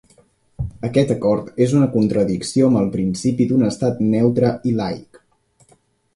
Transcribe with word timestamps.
Aquest 0.87 1.11
acord 1.15 1.61
és 1.65 1.75
en 1.79 1.85
contradicció 1.97 2.71
amb 2.71 2.81
el 2.81 2.89
principi 2.97 3.49
d'un 3.53 3.69
estat 3.69 4.01
neutre 4.09 4.53
i 4.73 4.77
laic. 4.83 5.23